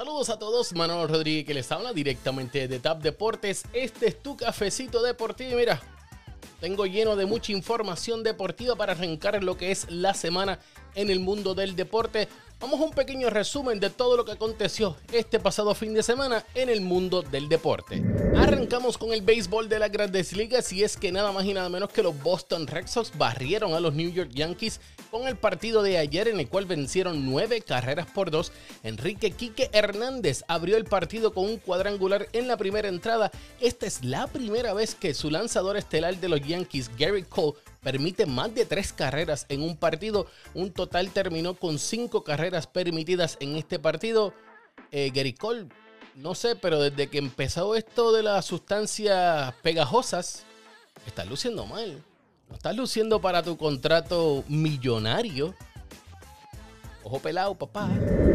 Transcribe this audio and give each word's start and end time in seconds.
Saludos 0.00 0.30
a 0.30 0.38
todos, 0.38 0.72
Manolo 0.72 1.06
Rodríguez 1.06 1.44
que 1.44 1.52
les 1.52 1.70
habla 1.70 1.92
directamente 1.92 2.66
de 2.68 2.78
TAP 2.78 3.02
Deportes. 3.02 3.64
Este 3.74 4.08
es 4.08 4.22
tu 4.22 4.34
cafecito 4.34 5.02
deportivo 5.02 5.58
mira, 5.58 5.78
tengo 6.58 6.86
lleno 6.86 7.16
de 7.16 7.26
mucha 7.26 7.52
información 7.52 8.22
deportiva 8.22 8.76
para 8.76 8.92
arrancar 8.92 9.44
lo 9.44 9.58
que 9.58 9.70
es 9.70 9.90
la 9.90 10.14
semana 10.14 10.58
en 10.94 11.10
el 11.10 11.20
mundo 11.20 11.54
del 11.54 11.76
deporte. 11.76 12.28
Vamos 12.60 12.78
a 12.78 12.84
un 12.84 12.90
pequeño 12.90 13.30
resumen 13.30 13.80
de 13.80 13.88
todo 13.88 14.18
lo 14.18 14.26
que 14.26 14.32
aconteció 14.32 14.94
este 15.12 15.40
pasado 15.40 15.74
fin 15.74 15.94
de 15.94 16.02
semana 16.02 16.44
en 16.54 16.68
el 16.68 16.82
mundo 16.82 17.22
del 17.22 17.48
deporte. 17.48 18.04
Arrancamos 18.36 18.98
con 18.98 19.14
el 19.14 19.22
béisbol 19.22 19.70
de 19.70 19.78
las 19.78 19.90
grandes 19.90 20.34
ligas 20.34 20.70
y 20.70 20.84
es 20.84 20.98
que 20.98 21.10
nada 21.10 21.32
más 21.32 21.46
y 21.46 21.54
nada 21.54 21.70
menos 21.70 21.88
que 21.88 22.02
los 22.02 22.22
Boston 22.22 22.66
Red 22.66 22.86
Sox 22.86 23.16
barrieron 23.16 23.72
a 23.72 23.80
los 23.80 23.94
New 23.94 24.10
York 24.10 24.32
Yankees 24.34 24.78
con 25.10 25.26
el 25.26 25.36
partido 25.36 25.82
de 25.82 25.96
ayer 25.96 26.28
en 26.28 26.38
el 26.38 26.50
cual 26.50 26.66
vencieron 26.66 27.24
nueve 27.24 27.62
carreras 27.62 28.08
por 28.10 28.30
dos. 28.30 28.52
Enrique 28.82 29.30
Quique 29.30 29.70
Hernández 29.72 30.44
abrió 30.46 30.76
el 30.76 30.84
partido 30.84 31.32
con 31.32 31.46
un 31.46 31.56
cuadrangular 31.56 32.28
en 32.34 32.46
la 32.46 32.58
primera 32.58 32.88
entrada. 32.88 33.30
Esta 33.58 33.86
es 33.86 34.04
la 34.04 34.26
primera 34.26 34.74
vez 34.74 34.94
que 34.94 35.14
su 35.14 35.30
lanzador 35.30 35.78
estelar 35.78 36.14
de 36.18 36.28
los 36.28 36.42
Yankees, 36.42 36.90
Gary 36.98 37.22
Cole, 37.22 37.54
permite 37.82 38.26
más 38.26 38.54
de 38.54 38.66
tres 38.66 38.92
carreras 38.92 39.46
en 39.48 39.62
un 39.62 39.76
partido. 39.76 40.26
Un 40.54 40.72
total 40.72 41.10
terminó 41.10 41.54
con 41.54 41.78
cinco 41.78 42.24
carreras 42.24 42.66
permitidas 42.66 43.36
en 43.40 43.56
este 43.56 43.78
partido. 43.78 44.34
Eh, 44.92 45.10
Gary 45.14 45.34
no 46.16 46.34
sé, 46.34 46.56
pero 46.56 46.80
desde 46.80 47.08
que 47.08 47.18
empezó 47.18 47.74
esto 47.76 48.12
de 48.12 48.22
las 48.22 48.44
sustancias 48.44 49.54
pegajosas, 49.62 50.44
está 51.06 51.24
luciendo 51.24 51.66
mal. 51.66 52.02
No 52.48 52.56
estás 52.56 52.76
luciendo 52.76 53.20
para 53.20 53.42
tu 53.42 53.56
contrato 53.56 54.44
millonario. 54.48 55.54
Ojo 57.04 57.20
pelado, 57.20 57.54
papá. 57.54 57.88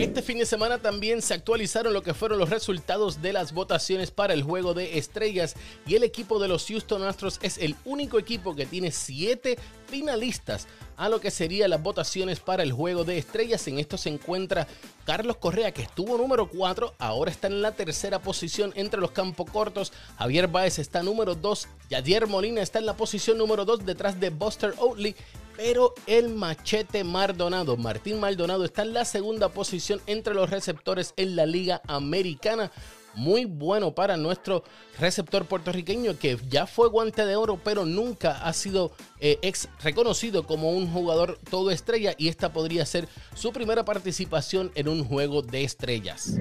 Este 0.00 0.22
fin 0.22 0.38
de 0.38 0.46
semana 0.46 0.78
también 0.78 1.20
se 1.20 1.34
actualizaron 1.34 1.92
lo 1.92 2.02
que 2.02 2.14
fueron 2.14 2.38
los 2.38 2.48
resultados 2.48 3.20
de 3.20 3.34
las 3.34 3.52
votaciones 3.52 4.10
para 4.10 4.32
el 4.32 4.42
juego 4.42 4.72
de 4.72 4.96
estrellas 4.96 5.54
y 5.86 5.94
el 5.94 6.04
equipo 6.04 6.38
de 6.38 6.48
los 6.48 6.66
Houston 6.66 7.02
Astros 7.02 7.38
es 7.42 7.58
el 7.58 7.76
único 7.84 8.18
equipo 8.18 8.56
que 8.56 8.64
tiene 8.64 8.92
siete 8.92 9.58
finalistas 9.88 10.68
a 10.96 11.10
lo 11.10 11.20
que 11.20 11.30
serían 11.30 11.68
las 11.68 11.82
votaciones 11.82 12.40
para 12.40 12.62
el 12.62 12.72
juego 12.72 13.04
de 13.04 13.18
estrellas. 13.18 13.68
En 13.68 13.78
esto 13.78 13.98
se 13.98 14.08
encuentra 14.08 14.66
Carlos 15.04 15.36
Correa, 15.36 15.72
que 15.72 15.82
estuvo 15.82 16.16
número 16.16 16.48
4, 16.48 16.94
ahora 16.98 17.30
está 17.30 17.48
en 17.48 17.60
la 17.60 17.72
tercera 17.72 18.22
posición 18.22 18.72
entre 18.76 19.02
los 19.02 19.10
campos 19.10 19.50
cortos. 19.50 19.92
Javier 20.16 20.48
Baez 20.48 20.78
está 20.78 21.02
número 21.02 21.34
2, 21.34 21.68
Yadier 21.90 22.26
Molina 22.26 22.62
está 22.62 22.78
en 22.78 22.86
la 22.86 22.96
posición 22.96 23.36
número 23.36 23.66
2 23.66 23.84
detrás 23.84 24.18
de 24.18 24.30
Buster 24.30 24.72
Oatley 24.78 25.14
pero 25.62 25.92
el 26.06 26.30
machete 26.30 27.04
Maldonado, 27.04 27.76
Martín 27.76 28.18
Maldonado, 28.18 28.64
está 28.64 28.80
en 28.80 28.94
la 28.94 29.04
segunda 29.04 29.50
posición 29.50 30.00
entre 30.06 30.32
los 30.32 30.48
receptores 30.48 31.12
en 31.18 31.36
la 31.36 31.44
Liga 31.44 31.82
Americana. 31.86 32.72
Muy 33.14 33.44
bueno 33.44 33.94
para 33.94 34.16
nuestro 34.16 34.64
receptor 34.98 35.46
puertorriqueño 35.46 36.18
que 36.18 36.38
ya 36.48 36.66
fue 36.66 36.88
guante 36.88 37.26
de 37.26 37.36
oro, 37.36 37.60
pero 37.62 37.84
nunca 37.84 38.42
ha 38.42 38.52
sido 38.52 38.92
eh, 39.18 39.38
ex 39.42 39.68
reconocido 39.82 40.46
como 40.46 40.70
un 40.70 40.90
jugador 40.90 41.38
todo 41.50 41.70
estrella 41.70 42.14
y 42.18 42.28
esta 42.28 42.52
podría 42.52 42.86
ser 42.86 43.08
su 43.34 43.52
primera 43.52 43.84
participación 43.84 44.70
en 44.74 44.88
un 44.88 45.04
juego 45.04 45.42
de 45.42 45.64
estrellas. 45.64 46.36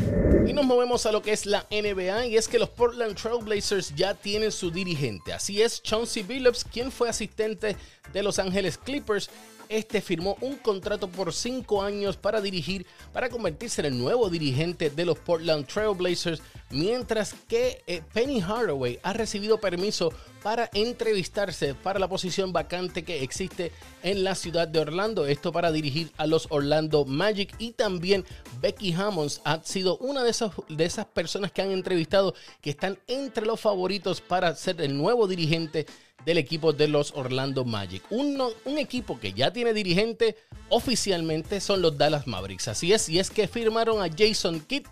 Y 0.47 0.53
nos 0.53 0.65
movemos 0.65 1.05
a 1.05 1.11
lo 1.11 1.21
que 1.21 1.31
es 1.31 1.45
la 1.45 1.65
NBA 1.71 2.27
y 2.27 2.37
es 2.37 2.47
que 2.47 2.59
los 2.59 2.69
Portland 2.69 3.15
Trail 3.15 3.43
Blazers 3.43 3.93
ya 3.95 4.13
tienen 4.13 4.51
su 4.51 4.71
dirigente. 4.71 5.33
Así 5.33 5.61
es, 5.61 5.81
Chauncey 5.81 6.23
Billups, 6.23 6.63
quien 6.63 6.91
fue 6.91 7.09
asistente 7.09 7.75
de 8.13 8.23
Los 8.23 8.39
Ángeles 8.39 8.77
Clippers 8.77 9.29
este 9.69 10.01
firmó 10.01 10.35
un 10.41 10.55
contrato 10.55 11.07
por 11.07 11.31
cinco 11.31 11.83
años 11.83 12.17
para 12.17 12.41
dirigir, 12.41 12.87
para 13.13 13.29
convertirse 13.29 13.81
en 13.81 13.93
el 13.93 13.99
nuevo 13.99 14.27
dirigente 14.29 14.89
de 14.89 15.05
los 15.05 15.19
Portland 15.19 15.67
Trail 15.67 15.95
Blazers, 15.95 16.41
mientras 16.71 17.33
que 17.47 17.83
eh, 17.87 18.01
Penny 18.13 18.41
Hardaway 18.41 18.99
ha 19.03 19.13
recibido 19.13 19.59
permiso 19.59 20.13
para 20.43 20.69
entrevistarse 20.73 21.75
para 21.75 21.99
la 21.99 22.07
posición 22.07 22.53
vacante 22.53 23.03
que 23.03 23.23
existe 23.23 23.71
en 24.03 24.23
la 24.23 24.35
ciudad 24.35 24.67
de 24.67 24.79
Orlando. 24.79 25.25
Esto 25.25 25.51
para 25.51 25.71
dirigir 25.71 26.11
a 26.17 26.27
los 26.27 26.47
Orlando 26.49 27.05
Magic 27.05 27.53
y 27.59 27.71
también 27.71 28.25
Becky 28.61 28.93
Hammonds 28.93 29.41
ha 29.43 29.63
sido 29.63 29.97
una 29.97 30.23
de 30.23 30.29
esas, 30.29 30.51
de 30.69 30.85
esas 30.85 31.05
personas 31.05 31.51
que 31.51 31.61
han 31.61 31.71
entrevistado 31.71 32.33
que 32.61 32.69
están 32.69 32.97
entre 33.07 33.45
los 33.45 33.59
favoritos 33.59 34.21
para 34.21 34.55
ser 34.55 34.81
el 34.81 34.97
nuevo 34.97 35.27
dirigente 35.27 35.85
del 36.25 36.37
equipo 36.37 36.73
de 36.73 36.87
los 36.87 37.13
Orlando 37.15 37.65
Magic. 37.65 38.03
un 38.09 38.77
equipo 38.77 39.19
que 39.19 39.33
ya 39.33 39.51
tiene 39.51 39.73
dirigente 39.73 40.35
oficialmente 40.69 41.59
son 41.61 41.81
los 41.81 41.97
Dallas 41.97 42.27
Mavericks. 42.27 42.67
Así 42.67 42.93
es, 42.93 43.09
y 43.09 43.19
es 43.19 43.29
que 43.29 43.47
firmaron 43.47 44.01
a 44.01 44.09
Jason 44.15 44.59
Kidd 44.59 44.85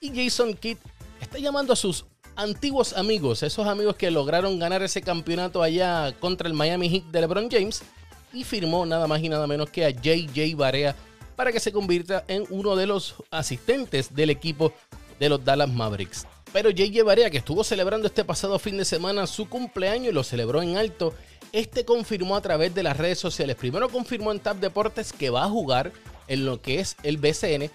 y 0.00 0.24
Jason 0.24 0.54
Kidd 0.54 0.78
está 1.30 1.38
llamando 1.38 1.72
a 1.72 1.76
sus 1.76 2.06
antiguos 2.34 2.92
amigos, 2.92 3.44
esos 3.44 3.64
amigos 3.68 3.94
que 3.94 4.10
lograron 4.10 4.58
ganar 4.58 4.82
ese 4.82 5.00
campeonato 5.00 5.62
allá 5.62 6.12
contra 6.18 6.48
el 6.48 6.54
Miami 6.54 6.88
Heat 6.88 7.04
de 7.04 7.20
LeBron 7.20 7.48
James 7.48 7.82
y 8.32 8.42
firmó 8.42 8.84
nada 8.84 9.06
más 9.06 9.22
y 9.22 9.28
nada 9.28 9.46
menos 9.46 9.70
que 9.70 9.84
a 9.84 9.90
JJ 9.90 10.56
Barea 10.56 10.96
para 11.36 11.52
que 11.52 11.60
se 11.60 11.70
convierta 11.70 12.24
en 12.26 12.46
uno 12.50 12.74
de 12.74 12.88
los 12.88 13.14
asistentes 13.30 14.12
del 14.12 14.30
equipo 14.30 14.72
de 15.20 15.28
los 15.28 15.44
Dallas 15.44 15.68
Mavericks. 15.68 16.26
Pero 16.52 16.70
JJ 16.70 17.04
Barea, 17.04 17.30
que 17.30 17.38
estuvo 17.38 17.62
celebrando 17.62 18.08
este 18.08 18.24
pasado 18.24 18.58
fin 18.58 18.76
de 18.76 18.84
semana 18.84 19.28
su 19.28 19.48
cumpleaños 19.48 20.10
y 20.10 20.14
lo 20.14 20.24
celebró 20.24 20.62
en 20.62 20.78
alto, 20.78 21.14
este 21.52 21.84
confirmó 21.84 22.34
a 22.34 22.40
través 22.40 22.74
de 22.74 22.82
las 22.82 22.96
redes 22.96 23.20
sociales. 23.20 23.54
Primero 23.54 23.88
confirmó 23.88 24.32
en 24.32 24.40
TAP 24.40 24.56
Deportes 24.56 25.12
que 25.12 25.30
va 25.30 25.44
a 25.44 25.48
jugar 25.48 25.92
en 26.26 26.44
lo 26.44 26.60
que 26.60 26.80
es 26.80 26.96
el 27.04 27.18
BCN, 27.18 27.70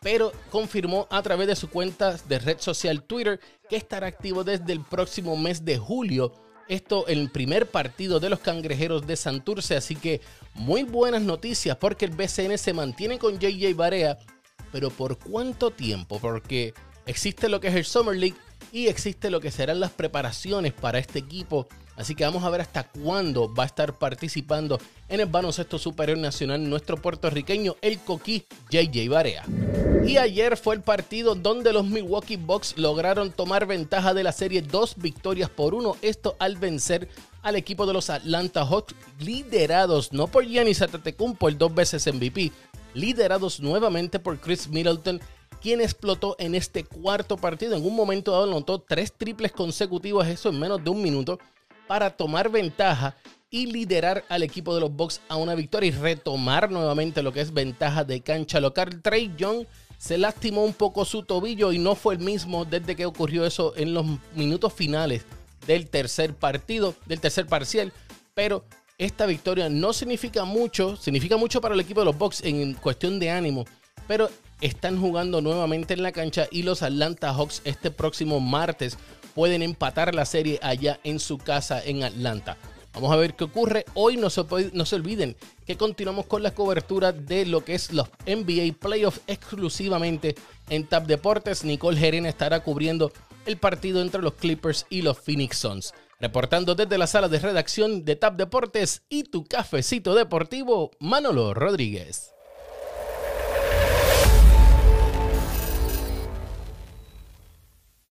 pero 0.00 0.32
confirmó 0.50 1.06
a 1.10 1.22
través 1.22 1.46
de 1.46 1.56
su 1.56 1.68
cuenta 1.68 2.16
de 2.28 2.38
red 2.38 2.58
social 2.58 3.02
Twitter 3.02 3.40
que 3.68 3.76
estará 3.76 4.06
activo 4.06 4.44
desde 4.44 4.72
el 4.72 4.80
próximo 4.80 5.36
mes 5.36 5.64
de 5.64 5.78
julio. 5.78 6.32
Esto 6.68 7.06
el 7.06 7.30
primer 7.30 7.66
partido 7.66 8.20
de 8.20 8.30
los 8.30 8.40
cangrejeros 8.40 9.06
de 9.06 9.16
Santurce, 9.16 9.76
así 9.76 9.96
que 9.96 10.20
muy 10.54 10.84
buenas 10.84 11.22
noticias 11.22 11.76
porque 11.76 12.04
el 12.04 12.12
BCN 12.12 12.56
se 12.58 12.72
mantiene 12.72 13.18
con 13.18 13.38
JJ 13.38 13.74
Barea, 13.74 14.18
pero 14.72 14.90
¿por 14.90 15.18
cuánto 15.18 15.70
tiempo? 15.70 16.18
Porque 16.20 16.72
existe 17.06 17.48
lo 17.48 17.60
que 17.60 17.68
es 17.68 17.74
el 17.74 17.84
Summer 17.84 18.16
League 18.16 18.36
y 18.72 18.88
existe 18.88 19.30
lo 19.30 19.40
que 19.40 19.50
serán 19.50 19.80
las 19.80 19.90
preparaciones 19.90 20.72
para 20.72 20.98
este 20.98 21.18
equipo. 21.18 21.66
Así 21.96 22.14
que 22.14 22.24
vamos 22.24 22.44
a 22.44 22.50
ver 22.50 22.62
hasta 22.62 22.84
cuándo 22.84 23.52
va 23.52 23.64
a 23.64 23.66
estar 23.66 23.98
participando 23.98 24.78
en 25.08 25.20
el 25.20 25.26
baloncesto 25.26 25.78
superior 25.78 26.16
nacional 26.16 26.68
nuestro 26.68 26.96
puertorriqueño, 26.96 27.76
el 27.82 27.98
Coquí 27.98 28.46
JJ 28.70 29.08
Barea. 29.10 29.44
Y 30.06 30.16
ayer 30.16 30.56
fue 30.56 30.76
el 30.76 30.80
partido 30.80 31.34
donde 31.34 31.74
los 31.74 31.84
Milwaukee 31.84 32.36
Bucks 32.36 32.78
lograron 32.78 33.32
tomar 33.32 33.66
ventaja 33.66 34.14
de 34.14 34.22
la 34.22 34.32
serie 34.32 34.62
dos 34.62 34.94
victorias 34.96 35.50
por 35.50 35.74
uno. 35.74 35.96
Esto 36.00 36.36
al 36.38 36.56
vencer 36.56 37.08
al 37.42 37.56
equipo 37.56 37.86
de 37.86 37.92
los 37.92 38.08
Atlanta 38.08 38.64
Hawks, 38.64 38.94
liderados 39.18 40.12
no 40.12 40.26
por 40.26 40.46
Giannis 40.46 40.80
Antetokounmpo, 40.80 41.48
el 41.48 41.58
dos 41.58 41.74
veces 41.74 42.06
MVP, 42.06 42.50
liderados 42.94 43.60
nuevamente 43.60 44.18
por 44.18 44.38
Chris 44.40 44.68
Middleton 44.68 45.20
quien 45.60 45.80
explotó 45.80 46.36
en 46.38 46.54
este 46.54 46.84
cuarto 46.84 47.36
partido. 47.36 47.76
En 47.76 47.84
un 47.84 47.94
momento 47.94 48.32
dado 48.32 48.44
anotó 48.44 48.80
tres 48.80 49.12
triples 49.12 49.52
consecutivos, 49.52 50.26
eso 50.26 50.48
en 50.48 50.58
menos 50.58 50.82
de 50.82 50.90
un 50.90 51.02
minuto, 51.02 51.38
para 51.86 52.10
tomar 52.10 52.50
ventaja 52.50 53.16
y 53.50 53.66
liderar 53.66 54.24
al 54.28 54.42
equipo 54.42 54.74
de 54.74 54.80
los 54.80 54.92
Bucks 54.92 55.20
a 55.28 55.36
una 55.36 55.54
victoria 55.54 55.88
y 55.88 55.90
retomar 55.90 56.70
nuevamente 56.70 57.22
lo 57.22 57.32
que 57.32 57.40
es 57.40 57.52
ventaja 57.52 58.04
de 58.04 58.20
cancha 58.20 58.60
local. 58.60 59.02
Trey 59.02 59.32
Young 59.36 59.66
se 59.98 60.16
lastimó 60.16 60.64
un 60.64 60.72
poco 60.72 61.04
su 61.04 61.24
tobillo 61.24 61.72
y 61.72 61.78
no 61.78 61.94
fue 61.94 62.14
el 62.14 62.20
mismo 62.20 62.64
desde 62.64 62.96
que 62.96 63.06
ocurrió 63.06 63.44
eso 63.44 63.74
en 63.76 63.92
los 63.92 64.06
minutos 64.34 64.72
finales 64.72 65.26
del 65.66 65.90
tercer 65.90 66.34
partido, 66.34 66.94
del 67.06 67.20
tercer 67.20 67.46
parcial, 67.46 67.92
pero 68.34 68.64
esta 68.98 69.26
victoria 69.26 69.68
no 69.68 69.92
significa 69.92 70.44
mucho, 70.44 70.96
significa 70.96 71.36
mucho 71.36 71.60
para 71.60 71.74
el 71.74 71.80
equipo 71.80 72.00
de 72.00 72.06
los 72.06 72.16
Bucks 72.16 72.42
en 72.44 72.74
cuestión 72.74 73.18
de 73.18 73.30
ánimo, 73.30 73.66
pero 74.06 74.30
están 74.60 75.00
jugando 75.00 75.40
nuevamente 75.40 75.94
en 75.94 76.02
la 76.02 76.12
cancha 76.12 76.46
y 76.50 76.62
los 76.62 76.82
Atlanta 76.82 77.32
Hawks 77.32 77.62
este 77.64 77.90
próximo 77.90 78.40
martes 78.40 78.98
pueden 79.34 79.62
empatar 79.62 80.14
la 80.14 80.26
serie 80.26 80.58
allá 80.62 81.00
en 81.04 81.18
su 81.18 81.38
casa 81.38 81.82
en 81.84 82.02
Atlanta. 82.02 82.56
Vamos 82.92 83.12
a 83.12 83.16
ver 83.16 83.34
qué 83.34 83.44
ocurre. 83.44 83.84
Hoy 83.94 84.16
no 84.16 84.30
se, 84.30 84.40
olviden 84.94 85.36
que 85.64 85.76
continuamos 85.76 86.26
con 86.26 86.42
la 86.42 86.52
cobertura 86.52 87.12
de 87.12 87.46
lo 87.46 87.64
que 87.64 87.74
es 87.74 87.92
los 87.92 88.08
NBA 88.26 88.78
Playoffs 88.80 89.20
exclusivamente 89.26 90.34
en 90.68 90.86
Tap 90.86 91.06
Deportes. 91.06 91.64
Nicole 91.64 91.98
Jerena 91.98 92.28
estará 92.28 92.60
cubriendo 92.60 93.12
el 93.46 93.56
partido 93.58 94.02
entre 94.02 94.22
los 94.22 94.34
Clippers 94.34 94.86
y 94.90 95.02
los 95.02 95.18
Phoenix 95.18 95.58
Suns. 95.58 95.94
Reportando 96.18 96.74
desde 96.74 96.98
la 96.98 97.06
sala 97.06 97.28
de 97.28 97.38
redacción 97.38 98.04
de 98.04 98.16
Tap 98.16 98.36
Deportes 98.36 99.02
y 99.08 99.22
tu 99.22 99.44
cafecito 99.44 100.14
deportivo, 100.14 100.90
Manolo 100.98 101.54
Rodríguez. 101.54 102.34